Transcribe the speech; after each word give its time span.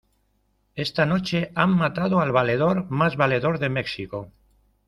¡esta 0.85 1.05
noche 1.05 1.51
han 1.53 1.77
matado 1.77 2.21
al 2.21 2.31
valedor 2.31 2.89
más 2.89 3.17
valedor 3.17 3.59
de 3.59 3.69
México! 3.69 4.31